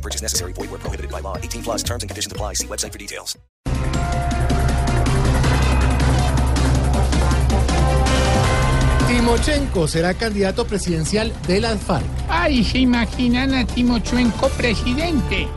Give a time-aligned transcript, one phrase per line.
[0.00, 0.52] No purchase necessary.
[0.54, 1.36] Void where prohibited by law.
[1.36, 2.54] 18 plus terms and conditions apply.
[2.54, 3.36] See website for details.
[9.08, 12.04] Timochenko será candidato presidencial de las FARC.
[12.28, 15.48] Ay, ¿se imaginan a Timochenko presidente?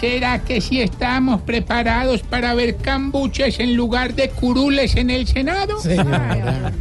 [0.00, 5.78] ¿Será que sí estamos preparados para ver cambuches en lugar de curules en el Senado?
[5.78, 6.72] Señora.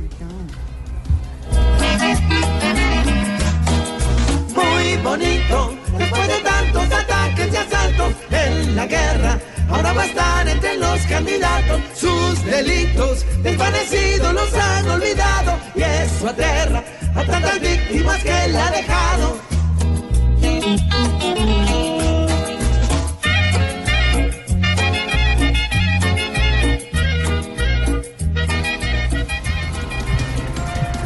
[14.46, 16.84] Los han olvidado y eso aterra
[17.16, 19.38] a tantas víctimas que él ha dejado.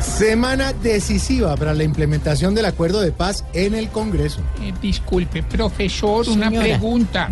[0.01, 4.41] Semana decisiva para la implementación del acuerdo de paz en el Congreso.
[4.61, 6.65] Eh, disculpe, profesor, una Señora.
[6.65, 7.31] pregunta.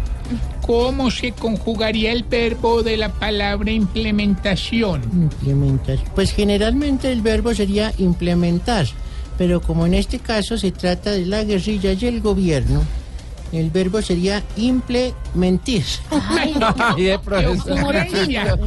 [0.67, 5.01] ¿Cómo se conjugaría el verbo de la palabra implementación?
[5.13, 5.97] Implementar.
[6.13, 8.85] Pues generalmente el verbo sería implementar,
[9.37, 12.83] pero como en este caso se trata de la guerrilla y el gobierno,
[13.53, 15.85] el verbo sería implementir.
[16.97, 18.57] ¡Qué ocurrencia!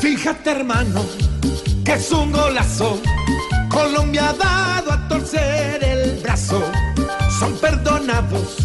[0.00, 1.04] Fíjate, hermano,
[1.84, 3.00] que es un golazo.
[3.68, 6.60] Colombia ha dado a torcer el brazo.
[7.44, 8.56] Son perdonados,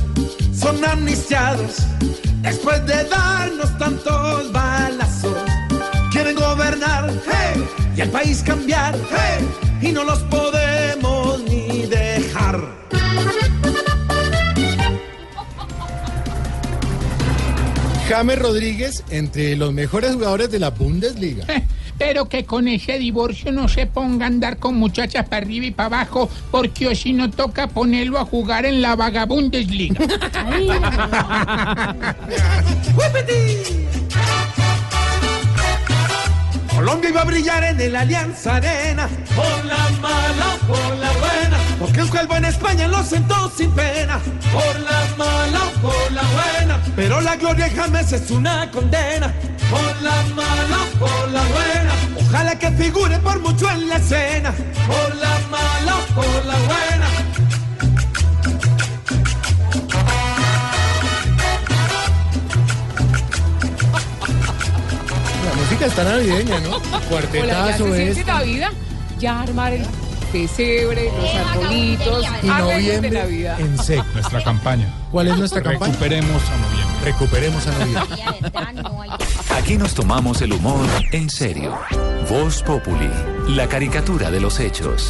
[0.57, 1.79] son amnistiados.
[2.41, 5.35] Después de darnos tantos balazos,
[6.13, 7.61] quieren gobernar hey,
[7.97, 8.95] y el país cambiar.
[9.11, 9.45] hey,
[9.81, 12.61] y no los podemos ni dejar.
[18.07, 21.45] James Rodríguez, entre los mejores jugadores de la Bundesliga.
[21.99, 25.71] Pero que con ese divorcio no se ponga a andar con muchachas para arriba y
[25.71, 29.99] para abajo, porque o si no toca ponerlo a jugar en la vagabundesliga.
[36.79, 41.99] Colombia iba a brillar en el Alianza Arena Por la mala, por la buena Porque
[41.99, 44.17] el calvo en España lo sentó sin pena.
[44.53, 49.33] Por la mala, por la buena Pero la gloria de James es una condena
[49.69, 51.93] Por la mala, por la buena
[52.27, 54.51] Ojalá que figure por mucho en la escena
[54.87, 57.07] Por la mala, por la buena
[65.45, 66.75] La música está navideña, ¿no?
[66.77, 68.13] Hola, ya Cuartetazo se es.
[68.15, 68.69] siente Navidad,
[69.19, 69.85] ya armar el
[70.31, 73.59] pesebre, los arbolitos, Y de noviembre Navidad.
[73.59, 74.05] en seco.
[74.13, 74.87] Nuestra campaña.
[75.11, 75.91] ¿Cuál es nuestra campaña?
[75.93, 77.05] Recuperemos a noviembre.
[77.05, 79.18] Recuperemos a Navidad.
[79.69, 81.77] Aquí nos tomamos el humor en serio.
[82.27, 83.07] Voz Populi,
[83.49, 85.07] la caricatura de los hechos.